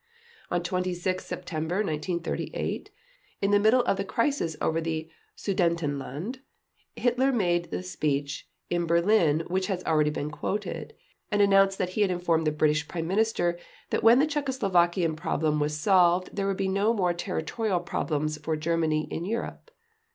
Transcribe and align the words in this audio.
On 0.49 0.63
26 0.63 1.23
September 1.23 1.75
1938, 1.75 2.89
in 3.39 3.51
the 3.51 3.59
middle 3.59 3.83
of 3.83 3.97
the 3.97 4.03
crisis 4.03 4.57
over 4.59 4.81
the 4.81 5.11
Sudetenland, 5.37 6.39
Hitler 6.95 7.31
made 7.31 7.69
the 7.69 7.83
speech 7.83 8.47
in 8.71 8.87
Berlin 8.87 9.43
which 9.45 9.67
has 9.67 9.83
already 9.83 10.09
been 10.09 10.31
quoted, 10.31 10.95
and 11.31 11.39
announced 11.39 11.77
that 11.77 11.89
he 11.89 12.01
had 12.01 12.09
informed 12.09 12.47
the 12.47 12.51
British 12.51 12.87
Prime 12.87 13.05
Minister 13.05 13.59
that 13.91 14.01
when 14.01 14.17
the 14.17 14.25
Czechoslovakian 14.25 15.15
problem 15.15 15.59
was 15.59 15.77
solved 15.79 16.35
there 16.35 16.47
would 16.47 16.57
be 16.57 16.67
no 16.67 16.95
more 16.95 17.13
territorial 17.13 17.79
problems 17.79 18.39
for 18.39 18.55
Germany 18.57 19.07
in 19.11 19.23
Europe. 19.23 19.69